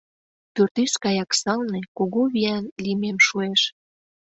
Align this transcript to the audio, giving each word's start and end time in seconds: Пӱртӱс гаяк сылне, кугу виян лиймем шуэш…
Пӱртӱс 0.53 0.93
гаяк 1.03 1.31
сылне, 1.41 1.81
кугу 1.97 2.21
виян 2.33 2.65
лиймем 2.83 3.17
шуэш… 3.27 3.61